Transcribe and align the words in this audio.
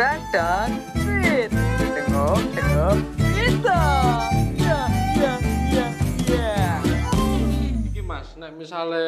Dadang 0.00 0.80
Fit. 0.96 1.52
Tengok, 1.76 2.40
tengok, 2.56 2.96
kita. 3.36 3.82
Ya, 4.56 4.80
ya, 5.12 5.34
ya, 5.68 5.86
ya. 6.24 6.56
Iki 7.84 8.00
Mas, 8.08 8.32
nek 8.40 8.56
misale 8.56 9.04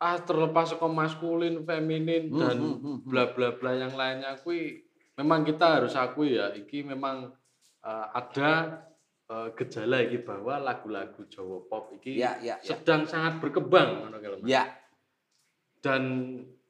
ah 0.00 0.16
terlepas 0.24 0.72
saka 0.72 0.88
maskulin, 0.88 1.68
feminin 1.68 2.32
dan 2.32 2.56
hmm, 2.56 2.80
hmm, 2.80 2.80
hmm. 2.80 2.98
bla 3.12 3.36
bla 3.36 3.52
bla 3.60 3.76
yang 3.76 3.92
lainnya 3.92 4.40
kui 4.40 4.88
memang 5.20 5.44
kita 5.44 5.84
harus 5.84 5.92
akui 5.92 6.32
ya 6.32 6.48
iki 6.56 6.80
memang 6.80 7.36
eh, 7.84 8.06
ada 8.16 8.80
eh, 9.28 9.52
gejala 9.52 10.00
iki 10.00 10.24
bahwa 10.24 10.64
lagu-lagu 10.64 11.28
Jawa 11.28 11.60
pop 11.68 11.92
iki 12.00 12.16
Ya, 12.16 12.40
ya, 12.40 12.56
ya. 12.64 12.72
sedang 12.72 13.04
sangat 13.04 13.44
berkembang 13.44 14.08
ngono. 14.08 14.48
Ya, 14.48 14.64
dan 15.84 16.00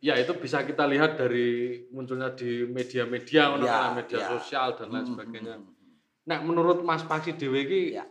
ya 0.00 0.16
itu 0.16 0.32
bisa 0.34 0.64
kita 0.64 0.84
lihat 0.84 1.14
dari 1.14 1.48
munculnya 1.88 2.32
di 2.32 2.64
media-media 2.64 3.52
Ya, 3.54 3.92
media 3.92 4.18
ya. 4.18 4.28
sosial 4.30 4.72
dan 4.74 4.88
lain 4.88 5.04
Hmm, 5.04 5.12
sebagainya. 5.14 5.54
hmm. 5.56 5.76
Nek 6.24 6.40
menurut 6.42 6.80
Mas 6.80 7.00
Paksi 7.02 7.32
dhewe 7.32 7.62
iki 7.62 7.82
Ya. 7.94 8.08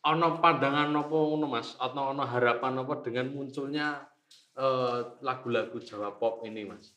ana 0.00 0.32
pandangan 0.34 0.92
apa 0.92 1.12
ngono 1.12 1.46
Mas 1.46 1.76
atau 1.76 2.12
ana 2.12 2.24
harapan 2.24 2.76
apa 2.78 3.00
dengan 3.00 3.28
munculnya 3.30 4.04
eh, 4.52 4.98
lagu-lagu 5.20 5.76
Jawa 5.78 6.12
pop 6.12 6.44
ini 6.44 6.64
Mas? 6.64 6.92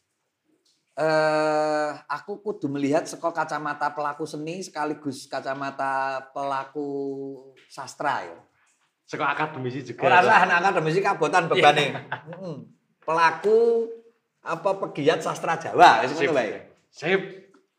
eh 0.94 1.90
aku 2.06 2.38
kudu 2.38 2.70
melihat 2.70 3.02
saka 3.04 3.34
kacamata 3.34 3.90
pelaku 3.90 4.30
seni 4.30 4.62
sekaligus 4.62 5.26
kacamata 5.26 6.22
pelaku 6.30 6.86
sastra 7.66 8.22
ya. 8.22 8.38
Saka 9.04 9.34
akademisi 9.34 9.82
juga. 9.84 10.06
Ora 10.06 10.22
usah 10.22 10.38
anak 10.46 10.58
akademisi 10.62 11.02
kabotan 11.02 11.50
bebane. 11.50 11.98
Heeh. 11.98 12.56
Pelaku 13.02 13.90
apa 14.44 14.70
pegiat 14.76 15.24
sastra 15.24 15.56
Jawa 15.56 16.04
wis 16.04 16.20
Sip. 16.20 16.32
Sip. 16.92 17.22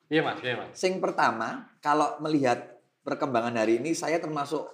Iya 0.09 0.21
Mas, 0.25 0.41
iya 0.41 0.57
Mas. 0.57 0.73
Sing 0.77 1.01
pertama, 1.01 1.69
kalau 1.81 2.17
melihat 2.21 2.81
perkembangan 3.05 3.57
hari 3.57 3.81
ini 3.81 3.93
saya 3.93 4.21
termasuk 4.21 4.65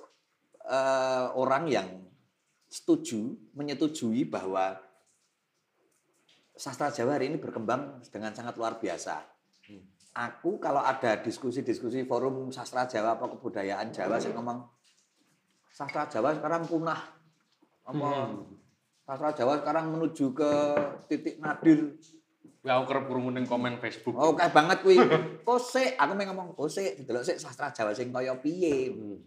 eh, 0.67 1.27
orang 1.34 1.67
yang 1.70 1.89
setuju, 2.70 3.34
menyetujui 3.55 4.31
bahwa 4.31 4.78
sastra 6.55 6.95
Jawa 6.95 7.19
hari 7.19 7.34
ini 7.34 7.39
berkembang 7.42 7.98
dengan 8.11 8.31
sangat 8.31 8.55
luar 8.55 8.78
biasa. 8.78 9.27
Hmm. 9.67 9.83
Aku 10.31 10.62
kalau 10.62 10.83
ada 10.83 11.19
diskusi-diskusi 11.19 12.06
forum 12.06 12.55
sastra 12.55 12.87
Jawa 12.87 13.19
apa 13.19 13.27
kebudayaan 13.34 13.91
Jawa 13.91 14.22
saya 14.22 14.39
ngomong 14.39 14.62
sastra 15.72 16.06
Jawa 16.06 16.39
sekarang 16.39 16.67
punah. 16.70 17.00
Apa 17.87 18.06
Hmm. 18.31 18.59
Sastra 19.11 19.34
Jawa 19.34 19.58
sekarang 19.58 19.91
menuju 19.91 20.30
ke 20.30 20.53
titik 21.11 21.42
nadir. 21.42 21.98
Ya 22.62 22.78
aku 22.78 22.94
kerep 22.94 23.11
krungu 23.11 23.34
ning 23.34 23.42
komen 23.42 23.83
Facebook. 23.83 24.14
Oh, 24.14 24.39
kayak 24.39 24.55
banget 24.55 24.78
kuwi. 24.86 25.03
Kose, 25.42 25.98
aku 25.98 26.12
mau 26.14 26.22
ngomong 26.30 26.48
kose, 26.55 26.94
delok 27.03 27.27
sik 27.27 27.42
sastra 27.42 27.75
Jawa 27.75 27.91
sing 27.91 28.14
kaya 28.14 28.38
piye. 28.38 28.94
Hmm. 28.94 29.19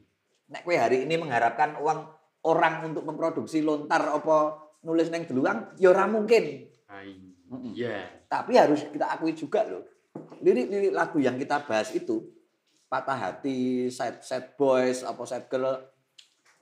Nek 0.48 0.64
kowe 0.64 0.76
hari 0.80 1.04
ini 1.04 1.20
mengharapkan 1.20 1.76
uang 1.84 2.00
orang 2.48 2.88
untuk 2.88 3.04
memproduksi 3.04 3.60
lontar 3.60 4.08
apa 4.08 4.64
nulis 4.88 5.12
neng 5.12 5.28
deluang, 5.28 5.76
ya 5.76 5.92
ora 5.92 6.08
mungkin. 6.08 6.64
Ai. 6.88 7.20
Mm-mm. 7.52 7.76
Ya. 7.76 8.08
Tapi 8.32 8.56
harus 8.56 8.88
kita 8.88 9.12
akui 9.12 9.36
juga 9.36 9.68
loh. 9.68 9.84
Lirik-lirik 10.40 10.96
lagu 10.96 11.20
yang 11.20 11.36
kita 11.36 11.60
bahas 11.68 11.92
itu 11.92 12.24
patah 12.88 13.20
hati, 13.20 13.92
sad 13.92 14.24
sad 14.24 14.56
boys, 14.56 15.04
apa 15.04 15.22
sad 15.28 15.50
girl, 15.52 15.76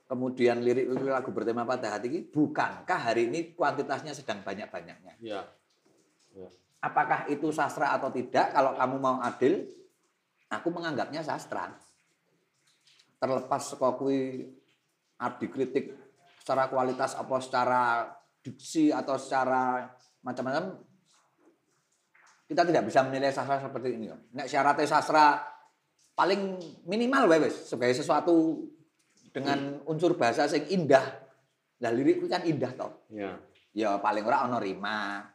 kemudian 0.06 0.60
lirik-lirik 0.60 1.08
lagu 1.08 1.30
bertema 1.32 1.64
patah 1.64 1.96
hati 1.96 2.06
ini 2.12 2.20
bukankah 2.28 2.98
hari 3.10 3.32
ini 3.32 3.56
kuantitasnya 3.56 4.12
sedang 4.12 4.44
banyak-banyaknya? 4.44 5.14
Ya. 5.22 5.42
apakah 6.82 7.30
itu 7.30 7.52
sastra 7.54 7.94
atau 7.94 8.10
tidak 8.10 8.50
kalau 8.50 8.74
kamu 8.74 8.96
mau 8.98 9.16
adil 9.22 9.68
aku 10.50 10.68
menganggapnya 10.72 11.22
sastra 11.22 11.70
terlepas 13.22 13.62
saka 13.62 13.94
kuwi 13.94 14.50
adi 15.22 15.46
kritik 15.46 15.94
secara 16.42 16.66
kualitas 16.66 17.14
apa 17.14 17.36
secara 17.38 17.82
diksi 18.42 18.90
atau 18.90 19.14
secara 19.14 19.86
macam-macam 20.26 20.82
kita 22.50 22.66
tidak 22.66 22.82
bisa 22.90 23.06
menilai 23.06 23.30
sastra 23.30 23.62
seperti 23.62 23.88
ini 23.94 24.10
nek 24.34 24.50
syaratnya 24.50 24.90
sastra 24.90 25.38
paling 26.18 26.58
minimal 26.84 27.30
wae 27.30 27.46
wis 27.46 27.70
sebagai 27.70 27.94
sesuatu 27.94 28.66
dengan 29.32 29.80
unsur 29.88 30.14
bahasa 30.14 30.46
sing 30.46 30.68
indah 30.68 31.22
lah 31.82 31.90
lirik 31.90 32.22
kan 32.30 32.46
indah 32.46 32.72
toh 32.78 32.92
Ya. 33.10 33.34
ya 33.74 33.98
paling 33.98 34.22
ora 34.22 34.46
ono 34.46 34.62
rima, 34.62 35.26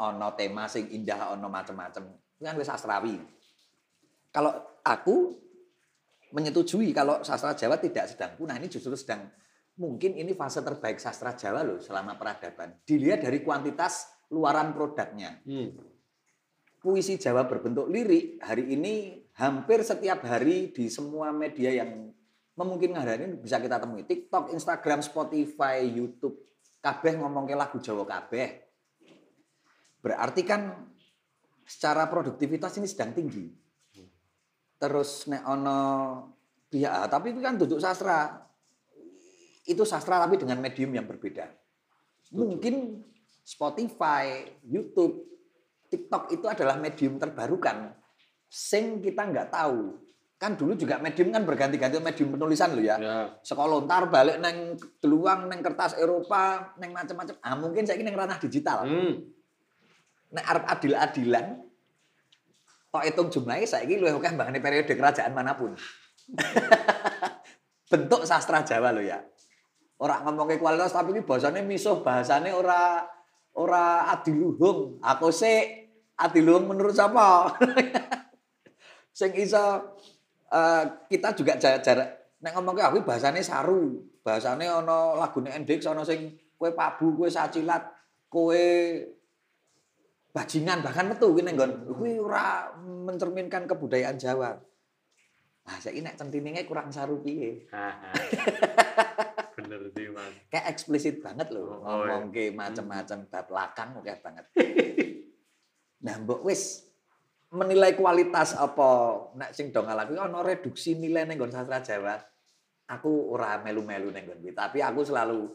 ono 0.00 0.32
tema 0.32 0.64
sing 0.64 0.88
indah, 0.88 1.36
ono 1.36 1.52
macem-macem. 1.52 2.08
Itu 2.40 2.42
kan 2.48 2.56
wis 2.56 2.70
sastrawi. 2.72 3.20
Kalau 4.32 4.80
aku 4.80 5.36
menyetujui 6.32 6.96
kalau 6.96 7.20
sastra 7.20 7.52
Jawa 7.52 7.76
tidak 7.76 8.08
sedang 8.08 8.32
punah, 8.40 8.56
ini 8.56 8.72
justru 8.72 8.96
sedang 8.96 9.28
mungkin 9.76 10.16
ini 10.16 10.32
fase 10.32 10.64
terbaik 10.64 10.96
sastra 10.96 11.36
Jawa 11.36 11.60
loh 11.60 11.76
selama 11.76 12.16
peradaban. 12.16 12.80
Dilihat 12.88 13.20
dari 13.20 13.44
kuantitas 13.44 14.08
luaran 14.32 14.72
produknya. 14.72 15.44
Hmm. 15.44 15.76
Puisi 16.80 17.20
Jawa 17.20 17.44
berbentuk 17.44 17.86
lirik 17.92 18.40
hari 18.40 18.72
ini 18.72 19.22
hampir 19.36 19.84
setiap 19.84 20.24
hari 20.24 20.72
di 20.72 20.88
semua 20.88 21.30
media 21.30 21.70
yang 21.84 22.10
memungkinkan 22.56 23.04
hari 23.04 23.24
ini 23.28 23.36
bisa 23.40 23.56
kita 23.58 23.80
temui. 23.80 24.04
TikTok, 24.04 24.52
Instagram, 24.52 25.00
Spotify, 25.00 25.84
YouTube. 25.88 26.36
Kabeh 26.82 27.14
ngomong 27.16 27.46
ke 27.46 27.54
lagu 27.54 27.78
Jawa 27.78 28.02
kabeh. 28.02 28.58
Berarti 30.02 30.42
kan 30.42 30.90
secara 31.62 32.10
produktivitas 32.10 32.74
ini 32.82 32.90
sedang 32.90 33.14
tinggi. 33.14 33.46
Terus 34.82 35.30
nek 35.30 35.46
ono 35.46 35.80
ya 36.74 37.06
tapi 37.06 37.30
itu 37.30 37.38
kan 37.38 37.54
duduk 37.54 37.78
sastra. 37.78 38.42
Itu 39.62 39.86
sastra 39.86 40.18
tapi 40.18 40.42
dengan 40.42 40.58
medium 40.58 40.90
yang 40.90 41.06
berbeda. 41.06 41.46
Mungkin 42.34 42.98
Spotify, 43.46 44.42
YouTube, 44.66 45.22
TikTok 45.86 46.34
itu 46.34 46.46
adalah 46.50 46.74
medium 46.82 47.20
terbarukan. 47.22 47.94
Sing 48.50 48.98
kita 48.98 49.22
nggak 49.22 49.54
tahu. 49.54 50.02
Kan 50.42 50.58
dulu 50.58 50.74
juga 50.74 50.98
medium 50.98 51.30
kan 51.30 51.46
berganti-ganti 51.46 52.02
medium 52.02 52.34
penulisan 52.34 52.74
loh 52.74 52.82
ya. 52.82 52.98
Ya. 52.98 53.30
Sekolah 53.46 53.78
lontar 53.78 54.10
balik 54.10 54.42
neng 54.42 54.74
deluang 54.98 55.46
neng 55.46 55.62
kertas 55.62 55.94
Eropa 55.94 56.74
neng 56.82 56.90
macam-macam. 56.90 57.38
Ah 57.38 57.54
mungkin 57.54 57.86
saya 57.86 58.02
ini 58.02 58.10
neng 58.10 58.18
ranah 58.18 58.42
digital. 58.42 58.82
Hmm. 58.82 59.22
Nek 60.34 60.42
arep 60.42 60.64
adil-adilan 60.66 61.46
tok 62.90 63.06
hitung 63.06 63.30
jumlahnya 63.30 63.70
saya 63.70 63.86
ini 63.86 64.02
luwih 64.02 64.18
akeh 64.18 64.34
mbangane 64.34 64.58
periode 64.58 64.90
kerajaan 64.98 65.30
mana 65.30 65.54
pun. 65.54 65.78
Bentuk 67.94 68.26
sastra 68.26 68.66
Jawa 68.66 68.90
loh 68.90 69.04
ya. 69.06 69.22
Orang 70.02 70.26
ngomong 70.26 70.50
ke 70.50 70.58
kualitas 70.58 70.90
tapi 70.90 71.14
ini 71.14 71.22
bahasanya 71.22 71.62
misuh, 71.62 72.02
bahasanya 72.02 72.50
ora 72.58 73.06
ora 73.54 74.10
adiluhung. 74.10 74.98
Aku 74.98 75.30
sih 75.30 75.86
adiluhung 76.18 76.66
menurut 76.66 76.98
siapa? 76.98 77.54
Sing 79.18 79.30
iso 79.38 79.94
eh, 80.52 80.84
kita 81.08 81.32
juga 81.32 81.56
jarak 81.56 82.22
nek 82.42 82.52
ngomong 82.58 82.74
ke 82.76 82.82
aku 82.82 82.98
bahasanya 83.06 83.40
saru. 83.40 84.02
Bahasanya 84.22 84.82
ono 84.82 85.18
lagune 85.18 85.50
Endix 85.50 85.82
ono 85.86 86.02
sing 86.06 86.30
kue 86.54 86.70
pabu, 86.74 87.14
kue 87.18 87.30
sacilat, 87.30 87.82
kue 88.30 88.62
bajingan 90.32 90.80
bahkan 90.80 91.12
metu 91.12 91.28
kuwi 91.28 91.44
ning 91.44 91.54
nggon 91.60 91.72
kuwi 91.92 92.16
ora 92.16 92.72
mencerminkan 92.78 93.68
kebudayaan 93.68 94.16
Jawa. 94.18 94.56
Nah, 95.62 95.78
saya 95.78 96.02
nek 96.02 96.18
centiningnya 96.18 96.66
kurang 96.66 96.90
saru 96.90 97.22
piye. 97.22 97.62
Bener 99.56 99.78
sih 99.94 100.10
Mas. 100.10 100.34
Kayak 100.50 100.66
eksplisit 100.74 101.16
banget 101.22 101.54
loh 101.54 101.78
Oh, 101.78 102.02
iya. 102.02 102.18
ngomong 102.18 102.34
ke 102.34 102.50
macam-macam 102.50 103.18
bab 103.30 103.46
lakang 103.52 103.90
oke 103.94 104.10
banget. 104.18 104.46
nah, 106.04 106.18
mbok 106.18 106.42
wis 106.42 106.90
menilai 107.52 107.92
kualitas 107.92 108.56
apa 108.56 108.88
nek 109.36 109.52
sing 109.52 109.68
dong 109.68 109.84
aku 109.84 110.16
ono 110.16 110.40
reduksi 110.40 110.96
nilai 110.96 111.28
ning 111.28 111.36
sastra 111.52 111.84
Jawa. 111.84 112.16
Aku 112.88 113.32
ora 113.32 113.60
melu-melu 113.60 114.12
ning 114.12 114.28
nggon 114.28 114.40
kuwi, 114.44 114.52
tapi 114.52 114.84
aku 114.84 115.00
selalu 115.04 115.48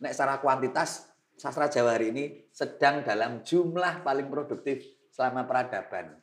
nek 0.00 0.12
secara 0.12 0.40
kuantitas 0.40 1.08
sastra 1.36 1.68
Jawa 1.72 1.96
hari 1.96 2.12
ini 2.12 2.24
sedang 2.52 3.00
dalam 3.00 3.40
jumlah 3.44 4.04
paling 4.04 4.28
produktif 4.28 4.84
selama 5.08 5.48
peradaban. 5.48 6.20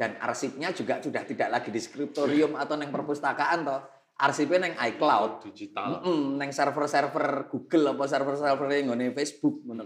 Dan 0.00 0.16
arsipnya 0.16 0.72
juga 0.72 0.96
sudah 0.96 1.28
tidak 1.28 1.48
lagi 1.52 1.68
di 1.68 1.76
skriptorium 1.76 2.56
atau 2.56 2.72
neng 2.72 2.88
perpustakaan 2.88 3.68
toh. 3.68 3.80
Arsipnya 4.16 4.64
neng 4.64 4.74
iCloud. 4.76 5.44
digital. 5.44 6.00
Mm 6.00 6.40
neng 6.40 6.50
server-server 6.56 7.52
Google 7.52 7.92
apa 7.92 8.04
server-server 8.08 8.68
yang 8.72 8.96
Facebook 9.12 9.60
ngono. 9.60 9.84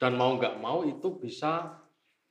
Dan 0.00 0.16
mau 0.16 0.32
nggak 0.40 0.64
mau 0.64 0.80
itu 0.88 1.20
bisa 1.20 1.83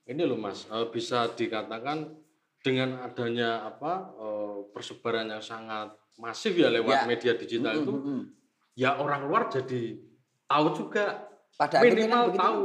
ini 0.06 0.22
loh 0.22 0.36
Mas, 0.36 0.66
eh, 0.66 0.88
bisa 0.88 1.30
dikatakan 1.30 2.12
dengan 2.60 3.02
adanya 3.02 3.64
apa 3.64 3.94
eh, 4.14 4.58
persebaran 4.70 5.28
yang 5.28 5.42
sangat 5.42 5.92
masif 6.16 6.54
ya 6.54 6.70
lewat 6.70 6.94
Ya. 6.94 7.06
media 7.06 7.34
digital 7.34 7.74
Mm, 7.74 7.82
itu, 7.82 7.94
mm, 7.94 8.22
ya 8.76 8.96
orang 8.96 9.26
luar 9.26 9.48
jadi 9.48 9.98
tahu 10.46 10.68
juga 10.74 11.26
Pada 11.54 11.78
akhirnya 11.78 11.90
kan 11.90 11.98
minimal 12.10 12.24
begitu. 12.28 12.42
tahu. 12.42 12.64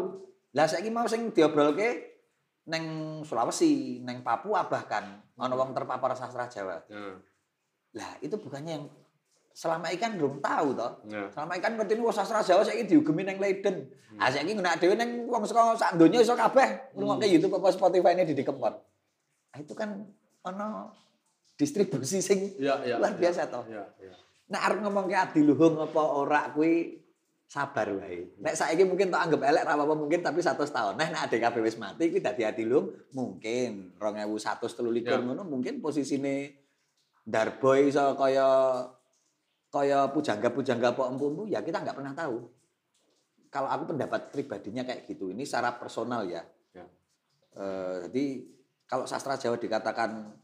Lah 0.51 0.67
saiki 0.67 0.89
mau 0.89 1.05
sing 1.05 1.29
diobrolke 1.29 1.89
neng 2.65 2.85
Sulawesi, 3.23 4.01
neng 4.01 4.21
Papua 4.21 4.65
bahkan 4.65 5.05
ana 5.35 5.55
wong 5.55 5.73
terpapar 5.73 6.13
sastra 6.13 6.47
Jawa. 6.47 6.81
Ya. 6.87 7.17
Lah, 7.95 8.11
itu 8.21 8.37
bukannya 8.37 8.73
yang 8.75 8.85
selama 9.59 9.91
ikan 9.99 10.15
belum 10.15 10.39
tahu 10.39 10.71
toh. 10.79 11.03
Ya. 11.11 11.27
Selama 11.35 11.59
ikan 11.59 11.75
ngerti 11.75 11.99
wong 11.99 12.15
sastra 12.15 12.47
Jawa 12.47 12.63
saiki 12.63 12.87
diugemi 12.87 13.27
neng 13.27 13.43
Leiden. 13.43 13.91
Hmm. 14.15 14.23
Ah 14.23 14.31
saiki 14.31 14.55
ngene 14.55 14.71
dhewe 14.79 14.95
neng 14.95 15.27
wong 15.27 15.43
saka 15.43 15.75
sak 15.75 15.99
donya 15.99 16.23
iso 16.23 16.39
kabeh 16.39 16.95
ngrungokke 16.95 17.27
YouTube 17.27 17.59
apa 17.59 17.75
Spotify 17.75 18.15
ini 18.15 18.23
di 18.31 18.47
Kempot. 18.47 18.79
Ah, 19.51 19.59
itu 19.59 19.75
kan 19.75 20.07
ana 20.47 20.95
distribusi 21.59 22.23
sing 22.23 22.55
Ya, 22.63 22.79
ya. 22.87 23.03
luar 23.03 23.19
biasa 23.19 23.51
toh. 23.51 23.67
Ya, 23.67 23.83
ya. 23.99 24.15
Nek 24.47 24.63
arep 24.63 24.79
ngomongke 24.87 25.19
adiluhung 25.19 25.75
apa 25.83 26.03
ora 26.07 26.55
kuwi 26.55 27.03
sabar 27.51 27.91
wae. 27.99 28.31
Nek 28.39 28.55
saiki 28.55 28.87
mungkin 28.87 29.11
tak 29.11 29.27
anggap 29.27 29.43
elek 29.43 29.67
ra 29.67 29.75
apa 29.75 29.95
mungkin 29.99 30.23
tapi 30.23 30.39
100 30.39 30.55
tahun. 30.71 30.95
Nah 30.95 31.09
nek 31.11 31.35
ADKB 31.35 31.67
wis 31.67 31.75
mati 31.83 32.07
kuwi 32.07 32.23
dadi 32.23 32.47
adiluhung 32.47 32.95
mungkin 33.11 33.91
2123 33.99 35.03
Ya. 35.03 35.19
ngono 35.19 35.43
mungkin 35.43 35.83
posisine 35.83 36.63
Darboy 37.27 37.91
iso 37.91 38.15
kaya 38.17 38.47
kaya 39.69 40.09
pujangga-pujangga 40.09 40.97
apa 40.97 41.13
empu-empu 41.13 41.45
ya 41.49 41.61
kita 41.61 41.85
nggak 41.85 41.97
pernah 41.97 42.15
tahu. 42.17 42.49
Kalau 43.49 43.69
aku 43.69 43.97
pendapat 43.97 44.29
pribadinya 44.29 44.85
kayak 44.85 45.09
gitu. 45.09 45.33
Ini 45.33 45.45
secara 45.45 45.77
personal 45.77 46.29
ya. 46.29 46.45
Ya. 46.77 46.85
Eh, 47.57 47.97
jadi 48.09 48.25
kalau 48.89 49.05
sastra 49.09 49.41
Jawa 49.41 49.57
dikatakan 49.57 50.37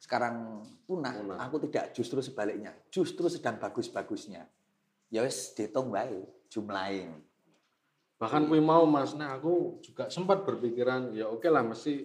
sekarang 0.00 0.64
punah, 0.88 1.12
Punah. 1.16 1.38
aku 1.44 1.68
tidak 1.68 1.92
justru 1.92 2.20
sebaliknya. 2.24 2.72
Justru 2.88 3.28
sedang 3.28 3.60
bagus-bagusnya. 3.60 4.48
Ya 5.12 5.20
wis 5.24 5.52
dihitung 5.56 5.92
bae 5.92 6.24
jumlahin. 6.48 7.20
Bahkan 8.20 8.52
kui 8.52 8.60
mau 8.60 8.84
Mas, 8.84 9.16
nah 9.16 9.36
aku 9.36 9.80
juga 9.80 10.12
sempat 10.12 10.44
berpikiran 10.44 11.16
ya 11.16 11.28
oke 11.28 11.48
lah 11.48 11.64
mesti 11.64 12.04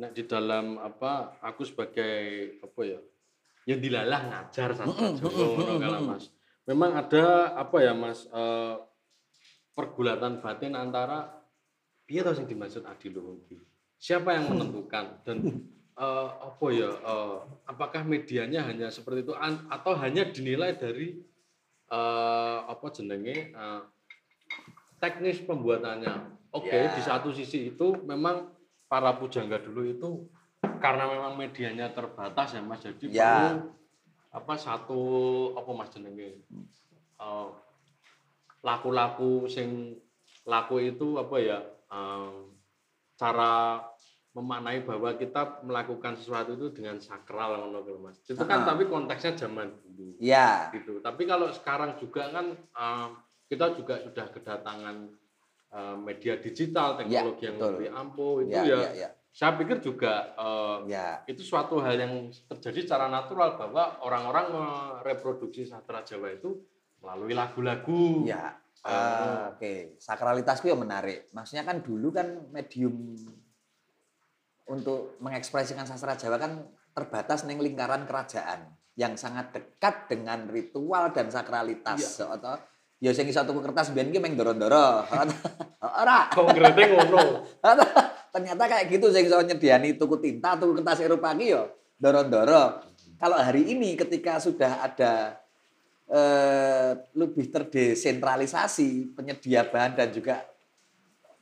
nek 0.00 0.16
di 0.16 0.24
dalam 0.24 0.80
apa 0.80 1.36
aku 1.44 1.68
sebagai 1.68 2.56
apa 2.64 2.80
ya 2.88 3.00
ya 3.70 3.78
dilalah 3.78 4.20
ngajar 4.26 4.74
ngono 4.74 5.78
kalah, 5.78 6.02
Mas. 6.02 6.34
Memang 6.66 6.90
ada 6.98 7.54
apa 7.54 7.76
ya 7.78 7.94
Mas 7.94 8.26
eh, 8.26 8.74
pergulatan 9.70 10.42
batin 10.42 10.74
antara 10.74 11.30
piye 12.02 12.26
to 12.26 12.34
sing 12.34 12.50
dimaksud 12.50 12.82
adiluhung? 12.82 13.46
Siapa 13.94 14.34
yang 14.34 14.50
menentukan 14.50 15.22
dan 15.22 15.36
eh, 15.94 16.28
apa 16.34 16.66
ya 16.74 16.90
eh, 16.90 17.38
apakah 17.70 18.02
medianya 18.02 18.66
hanya 18.66 18.90
seperti 18.90 19.22
itu 19.22 19.34
an- 19.38 19.70
atau 19.70 19.94
hanya 19.94 20.26
dinilai 20.26 20.74
dari 20.74 21.22
eh, 21.86 22.58
apa 22.66 22.86
jenenge 22.90 23.54
eh, 23.54 23.82
teknis 24.98 25.40
pembuatannya. 25.46 26.42
Oke, 26.50 26.74
Ya. 26.74 26.90
di 26.90 26.98
satu 26.98 27.30
sisi 27.30 27.70
itu 27.70 27.94
memang 28.02 28.50
para 28.90 29.14
pujangga 29.14 29.62
dulu 29.62 29.86
itu 29.86 30.26
karena 30.80 31.04
memang 31.06 31.36
medianya 31.36 31.92
terbatas 31.92 32.56
ya 32.56 32.60
Mas, 32.64 32.80
jadi 32.80 33.04
Ya. 33.06 33.28
perlu 33.52 33.76
apa 34.30 34.54
satu 34.56 35.00
apa 35.54 35.70
Mas 35.70 35.90
jenenge 35.92 36.40
eh, 37.20 37.48
laku-laku 38.60 39.46
sing 39.46 39.96
laku 40.44 40.80
itu 40.82 41.16
apa 41.16 41.36
ya 41.38 41.58
eh, 41.90 42.36
cara 43.14 43.84
memaknai 44.30 44.86
bahwa 44.86 45.10
kita 45.18 45.66
melakukan 45.66 46.14
sesuatu 46.14 46.54
itu 46.54 46.70
dengan 46.70 47.02
sakral 47.02 47.66
ngono 47.66 47.82
Mas. 47.98 48.22
Itu 48.22 48.38
kan 48.46 48.62
Ah. 48.62 48.72
tapi 48.72 48.86
konteksnya 48.86 49.34
zaman 49.36 49.74
dulu 49.82 50.14
Ya, 50.22 50.70
gitu. 50.70 51.02
Tapi 51.02 51.26
kalau 51.26 51.50
sekarang 51.50 51.98
juga 51.98 52.30
kan 52.30 52.46
eh, 52.56 53.08
kita 53.50 53.74
juga 53.74 53.98
sudah 54.00 54.26
kedatangan 54.30 54.96
eh, 55.70 55.96
media 55.98 56.34
digital, 56.38 56.98
teknologi 56.98 57.46
yang 57.46 57.58
betul. 57.58 57.70
lebih 57.74 57.88
ampuh 57.90 58.34
itu 58.42 58.54
ya, 58.54 58.62
ya, 58.66 58.78
ya, 58.78 58.90
ya, 59.06 59.08
saya 59.30 59.54
pikir 59.54 59.78
juga 59.78 60.34
eh, 60.34 60.90
ya. 60.90 61.22
itu 61.30 61.40
suatu 61.46 61.78
hal 61.78 61.94
yang 61.94 62.14
terjadi 62.50 62.82
secara 62.82 63.06
natural 63.06 63.54
bahwa 63.54 64.02
orang-orang 64.02 64.46
mereproduksi 64.50 65.62
sastra 65.64 66.02
Jawa 66.02 66.34
itu 66.34 66.58
melalui 67.00 67.32
lagu-lagu. 67.32 68.26
Ya, 68.28 68.58
ah, 68.84 69.56
oke. 69.56 69.96
Sakralitasku 69.96 70.68
yang 70.68 70.82
menarik. 70.82 71.32
Maksudnya 71.32 71.64
kan 71.64 71.80
dulu 71.80 72.12
kan 72.12 72.50
medium 72.52 73.16
untuk 74.68 75.16
mengekspresikan 75.22 75.88
sastra 75.88 76.18
Jawa 76.18 76.36
kan 76.36 76.66
terbatas 76.92 77.46
ning 77.46 77.62
lingkaran 77.62 78.04
kerajaan 78.04 78.76
yang 78.98 79.16
sangat 79.16 79.54
dekat 79.56 80.10
dengan 80.10 80.50
ritual 80.50 81.14
dan 81.14 81.32
sakralitas. 81.32 82.20
Atau 82.20 82.60
ya 83.00 83.16
sing 83.16 83.30
iso 83.30 83.40
tuku 83.46 83.64
kertas 83.64 83.94
biyen 83.96 84.12
ki 84.12 84.20
meng 84.20 84.36
ndoro-ndoro. 84.36 85.08
Ora. 86.02 86.28
Konkretnya 86.34 86.86
ngono. 86.98 87.46
Ternyata 88.30 88.62
kayak 88.70 88.86
gitu 88.90 89.10
sing 89.10 89.26
iso 89.26 89.38
nyediani 89.42 89.98
tuku 89.98 90.16
tinta, 90.22 90.54
tuku 90.54 90.78
kertas 90.78 91.02
Eropa 91.02 91.34
ki 91.34 91.46
yo 91.50 91.66
ndoro-ndoro. 91.98 92.86
Kalau 93.20 93.36
hari 93.36 93.68
ini 93.74 93.98
ketika 93.98 94.40
sudah 94.40 94.86
ada 94.86 95.36
eh, 96.08 96.90
lebih 97.12 97.52
terdesentralisasi 97.52 99.12
penyedia 99.12 99.68
bahan 99.68 99.98
dan 99.98 100.08
juga 100.14 100.46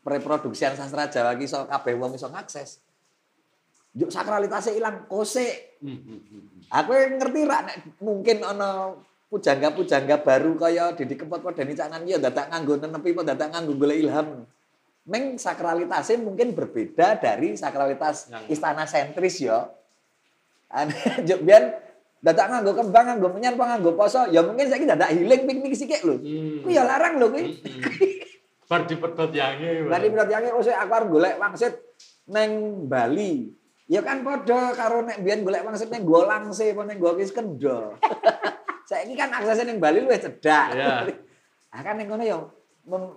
reproduksian 0.09 0.75
sastra 0.75 1.07
Jawa 1.13 1.37
ki 1.37 1.45
iso 1.45 1.69
kabeh 1.69 1.95
wong 1.95 2.17
iso 2.17 2.27
ngakses. 2.33 2.81
Yuk 3.97 4.13
sakralitasnya 4.13 4.77
hilang, 4.77 5.09
kose. 5.09 5.77
Aku 6.69 6.91
ngerti 6.93 7.41
rak 7.49 7.63
nek 7.65 7.77
mungkin 8.05 8.45
ana 8.45 8.93
pujangga-pujangga 9.29 10.25
baru 10.25 10.57
kaya 10.57 10.97
Didi 10.97 11.17
Kempot 11.17 11.45
Podani 11.45 11.77
Cak 11.77 11.93
ya 12.09 12.17
dadak 12.17 12.49
nganggo 12.49 12.81
nenepi 12.81 13.13
apa 13.13 13.23
dadak 13.33 13.49
nganggo 13.53 13.73
golek 13.77 14.01
ilham. 14.01 14.49
Meng 15.09 15.41
sakralitasnya 15.41 16.21
mungkin 16.21 16.53
berbeda 16.53 17.17
dari 17.17 17.57
sakralitas 17.57 18.29
Yang- 18.29 18.61
istana 18.61 18.85
sentris. 18.85 19.41
Ane 20.69 20.93
juk 21.29 21.49
biyen 21.49 21.73
dadak 22.21 22.47
nganggo 22.53 22.77
kembang, 22.77 23.05
nganggo 23.09 23.33
apa 23.33 23.65
nganggo 23.73 23.97
poso, 23.97 24.29
ya 24.29 24.45
mungkin 24.45 24.69
saiki 24.69 24.85
dadak 24.85 25.17
healing 25.17 25.49
piknik 25.49 25.73
sithik 25.73 26.05
lho. 26.05 26.21
Hmm. 26.21 26.61
Kuwi 26.61 26.77
ya 26.77 26.85
larang 26.85 27.17
lho 27.17 27.33
kuwi. 27.33 27.57
Hmm. 27.57 28.69
Bar 28.69 28.85
dipedhot 28.85 29.33
yange. 29.33 29.89
Berarti 29.89 30.13
yang 30.13 30.45
oh 30.53 30.61
aku 30.61 30.93
arep 30.93 31.09
golek 31.09 31.35
wangsit 31.41 31.75
neng 32.29 32.85
Bali. 32.85 33.49
Ya 33.89 34.05
kan 34.05 34.21
padha 34.21 34.77
karo 34.77 35.09
nek 35.09 35.25
biyen 35.25 35.41
golek 35.41 35.65
wangsit 35.65 35.89
neng 35.89 36.05
Golangse 36.05 36.77
apa 36.77 36.85
neng 36.85 37.01
Gokis 37.01 37.33
Kendo. 37.33 37.97
Saiki 38.89 39.17
kan 39.17 39.33
aksesnya 39.33 39.73
neng 39.73 39.81
Bali 39.81 40.05
luwih 40.05 40.21
cedak. 40.21 40.77
Iya. 40.77 40.93
Ah 41.73 41.85
kan 41.85 42.01
neng 42.01 42.09
kono 42.09 42.25
ya 42.25 42.41
mem- 42.89 43.17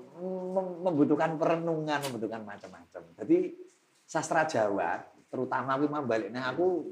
mem- 0.51 0.77
membutuhkan 0.83 1.35
perenungan, 1.35 1.99
membutuhkan 2.05 2.43
macam-macam. 2.43 3.01
Jadi 3.17 3.55
sastra 4.03 4.43
Jawa, 4.43 4.99
terutama 5.31 5.79
kuwi 5.79 5.87
mah 5.87 6.03
balik 6.03 6.29
nah 6.29 6.51
aku 6.51 6.91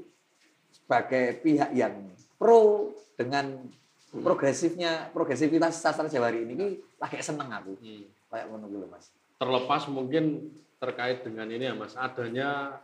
sebagai 0.72 1.36
pihak 1.38 1.70
yang 1.70 2.08
pro 2.34 2.88
dengan 3.14 3.60
progresifnya 4.10 5.12
progresivitas 5.12 5.76
sastra 5.76 6.08
Jawa 6.08 6.28
hari 6.28 6.42
ini 6.44 6.80
lagi 6.96 7.20
seneng 7.20 7.46
aku 7.46 7.76
Hmm. 7.76 8.08
kayak 8.26 8.46
ngono 8.48 8.64
kuwi 8.66 8.80
lho 8.80 8.88
Mas. 8.88 9.06
terlepas 9.36 9.82
mungkin 9.86 10.48
terkait 10.76 11.20
dengan 11.20 11.44
ini 11.46 11.64
ya 11.64 11.72
mas 11.72 11.92
adanya 11.92 12.80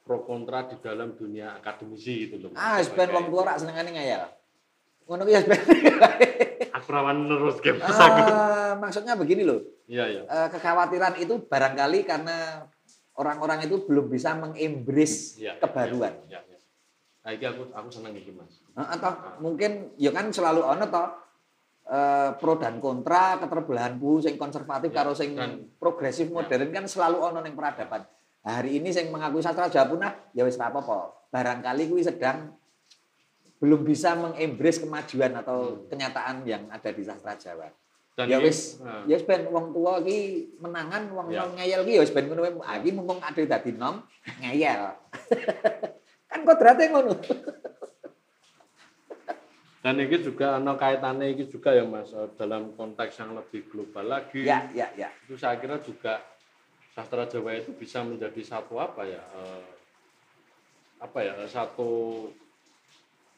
pro 0.00 0.20
kontra 0.20 0.64
di 0.64 0.76
dalam 0.78 1.12
dunia 1.12 1.56
akademisi 1.56 2.28
gitu 2.28 2.36
loh. 2.38 2.52
Ah, 2.52 2.76
sebenarnya 2.76 3.14
wong 3.14 3.26
tua 3.28 3.42
rak 3.42 3.56
senengane 3.58 3.88
ngayal. 3.90 4.28
Ngono 5.04 5.22
ki 5.22 5.32
ya 5.32 5.40
sebenarnya. 5.40 5.92
aku 6.94 7.02
rawan 7.02 7.18
terus 7.26 7.56
game 7.58 7.78
Ah, 7.82 8.72
maksudnya 8.76 9.14
begini 9.14 9.42
loh. 9.42 9.58
iya 9.84 10.06
iya 10.06 10.22
eh, 10.22 10.48
kekhawatiran 10.48 11.18
itu 11.18 11.42
barangkali 11.42 11.98
karena 12.02 12.62
orang-orang 13.14 13.66
itu 13.66 13.82
belum 13.82 14.06
bisa 14.06 14.34
mengembrace 14.34 15.36
iya 15.36 15.58
kebaruan. 15.58 16.14
iya, 16.24 16.38
iya. 16.40 16.58
nah 17.20 17.30
ini 17.30 17.44
aku 17.44 17.62
aku 17.68 17.88
seneng 17.90 18.14
iki 18.14 18.30
mas 18.30 18.62
Nah, 18.72 18.90
atau 18.90 19.10
mungkin 19.38 19.94
ya 19.94 20.10
kan 20.10 20.30
selalu 20.30 20.62
ono 20.62 20.84
toh 20.84 21.08
eh, 21.84 22.30
pro 22.34 22.54
dan 22.54 22.78
kontra 22.78 23.38
keterbelahan 23.38 23.94
bu 23.94 24.18
sing 24.18 24.34
konservatif 24.34 24.88
Ya, 24.88 24.96
karo 24.96 25.12
sing 25.12 25.34
dan- 25.34 25.66
progresif 25.76 26.26
modern 26.28 26.70
kan 26.70 26.86
selalu 26.86 27.18
ono 27.20 27.38
ning 27.40 27.52
peradaban. 27.52 28.06
Hari 28.40 28.76
ini 28.76 28.90
sing 28.90 29.08
mengakui 29.08 29.40
sastra 29.40 29.66
Jawa 29.66 29.88
punah 29.88 30.12
ya 30.30 30.44
wis 30.44 30.54
apa-apa. 30.54 31.28
Barangkali 31.28 31.88
kuwi 31.88 32.02
sedang 32.02 32.52
belum 33.58 33.80
bisa 33.82 34.12
mengembrace 34.14 34.82
kemajuan 34.82 35.32
atau 35.36 35.86
kenyataan 35.88 36.42
yang 36.44 36.66
ada 36.68 36.90
di 36.90 37.02
sastra 37.02 37.34
Jawa. 37.34 37.70
dan 38.14 38.30
ya 38.30 38.38
wis, 38.38 38.78
nah, 38.78 39.02
ya 39.10 39.18
wis 39.18 39.26
ben 39.26 39.42
wong 39.50 39.74
tua 39.74 39.98
ki 39.98 40.18
menangan, 40.62 41.10
wong 41.10 41.34
Ya. 41.34 41.42
nom 41.42 41.58
ngeyel 41.58 41.82
ki 41.82 41.98
ya 41.98 42.02
wis 42.06 42.14
ben 42.14 42.30
ngono 42.30 42.46
wae. 42.46 42.54
Ah, 42.62 42.78
iki 42.78 42.94
mumpung 42.94 43.18
ade 43.18 43.42
dadi 43.42 43.74
nom 43.74 44.06
ngeyel. 44.38 44.94
kan 46.30 46.40
kodratnya 46.46 46.94
ngono. 46.94 47.14
dan 49.84 50.00
ini 50.00 50.16
juga 50.16 50.56
ada 50.56 50.72
kaitannya 50.80 51.36
ini 51.36 51.44
juga 51.44 51.74
ya 51.76 51.84
mas 51.84 52.08
eh, 52.08 52.28
dalam 52.40 52.72
konteks 52.72 53.20
yang 53.20 53.36
lebih 53.36 53.68
global 53.68 54.06
lagi 54.08 54.40
Ya, 54.40 54.64
ya, 54.72 54.88
ya. 54.96 55.12
itu 55.26 55.36
saya 55.36 55.60
kira 55.60 55.76
juga 55.76 56.24
sastra 56.96 57.28
Jawa 57.28 57.52
itu 57.52 57.74
bisa 57.76 58.00
menjadi 58.00 58.40
satu 58.40 58.80
apa 58.80 59.04
ya 59.04 59.20
eh, 59.20 59.64
apa 61.04 61.18
ya 61.20 61.34
satu 61.44 62.30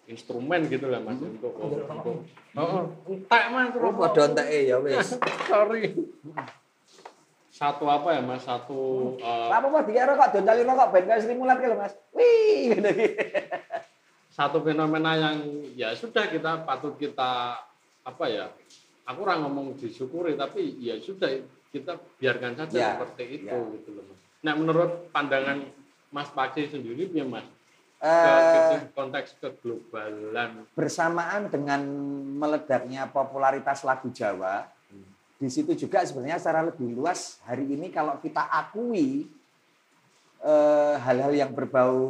instrumen 0.07 0.67
gitu 0.67 0.87
lah 0.87 1.03
mas 1.03 1.19
untuk 1.19 1.51
untuk 1.59 1.83
untuk 1.83 2.23
oh, 2.55 2.83
entek 3.11 3.45
mas 3.51 3.75
Oh, 3.75 3.93
padha 3.93 4.23
enteke 4.31 4.59
ya 4.67 4.77
wis. 4.79 5.19
sorry 5.47 5.95
satu 7.57 7.89
apa 7.89 8.13
ya 8.13 8.21
Mas? 8.21 8.45
Satu 8.45 9.17
eh, 9.17 9.49
Apa 9.49 9.65
apa 9.73 9.89
dikira 9.89 10.13
rokok 10.13 10.29
dontali 10.29 10.61
rokok 10.61 10.89
ben 10.93 11.05
kaya 11.09 11.25
Sri 11.25 11.33
Mulat 11.33 11.57
Mas. 11.73 11.97
Wih 12.13 12.77
ki. 12.77 13.09
satu 14.29 14.61
fenomena 14.61 15.17
yang 15.17 15.41
ya 15.73 15.97
sudah 15.97 16.29
kita 16.29 16.69
patut 16.69 17.01
kita 17.01 17.57
apa 18.05 18.25
ya? 18.29 18.53
Aku 19.09 19.25
orang 19.25 19.49
ngomong 19.49 19.73
disyukuri 19.81 20.37
tapi 20.37 20.77
ya 20.77 21.01
sudah 21.01 21.33
kita 21.73 21.97
biarkan 22.21 22.61
saja 22.61 22.77
Ya, 22.77 22.89
seperti 23.01 23.41
itu 23.41 23.49
ya. 23.49 23.57
gitu 23.73 23.89
loh 23.97 24.05
Mas. 24.05 24.21
Nah, 24.45 24.53
menurut 24.53 25.09
pandangan 25.09 25.65
Mas 26.13 26.29
Paksi 26.29 26.69
sendiri 26.69 27.09
ya 27.09 27.25
Mas? 27.25 27.49
Ke, 27.97 28.13
ke- 28.13 28.93
konteks 28.93 29.41
keglobalan 29.41 30.69
bersamaan 30.77 31.49
dengan 31.49 31.81
meledaknya 32.37 33.09
popularitas 33.09 33.89
lagu 33.89 34.13
Jawa, 34.13 34.69
di 35.41 35.49
situ 35.49 35.73
juga 35.73 36.05
sebenarnya 36.05 36.37
secara 36.37 36.61
lebih 36.65 36.93
luas 36.93 37.41
hari 37.49 37.65
ini 37.65 37.89
kalau 37.89 38.21
kita 38.21 38.53
akui 38.53 39.25
eh, 40.45 40.95
hal-hal 41.01 41.33
yang 41.33 41.57
berbau 41.57 42.05